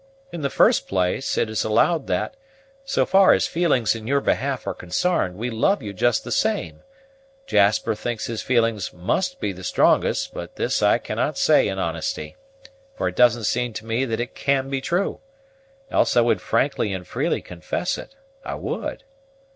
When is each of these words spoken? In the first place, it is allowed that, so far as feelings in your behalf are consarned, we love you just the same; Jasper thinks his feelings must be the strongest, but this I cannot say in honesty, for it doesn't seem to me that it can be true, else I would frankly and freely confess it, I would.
In 0.31 0.41
the 0.41 0.49
first 0.49 0.87
place, 0.87 1.37
it 1.37 1.47
is 1.47 1.63
allowed 1.63 2.07
that, 2.07 2.35
so 2.83 3.05
far 3.05 3.33
as 3.33 3.45
feelings 3.45 3.93
in 3.93 4.07
your 4.07 4.19
behalf 4.19 4.65
are 4.65 4.73
consarned, 4.73 5.35
we 5.35 5.51
love 5.51 5.83
you 5.83 5.93
just 5.93 6.23
the 6.23 6.31
same; 6.31 6.81
Jasper 7.45 7.93
thinks 7.93 8.25
his 8.25 8.41
feelings 8.41 8.91
must 8.93 9.39
be 9.39 9.51
the 9.51 9.63
strongest, 9.63 10.33
but 10.33 10.55
this 10.55 10.81
I 10.81 10.97
cannot 10.97 11.37
say 11.37 11.67
in 11.67 11.77
honesty, 11.77 12.35
for 12.97 13.09
it 13.09 13.15
doesn't 13.15 13.43
seem 13.43 13.73
to 13.73 13.85
me 13.85 14.03
that 14.05 14.19
it 14.19 14.33
can 14.33 14.71
be 14.71 14.81
true, 14.81 15.19
else 15.91 16.17
I 16.17 16.21
would 16.21 16.41
frankly 16.41 16.91
and 16.93 17.07
freely 17.07 17.43
confess 17.43 17.95
it, 17.99 18.15
I 18.43 18.55
would. 18.55 19.03